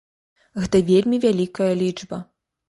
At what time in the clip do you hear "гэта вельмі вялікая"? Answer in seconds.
0.63-1.69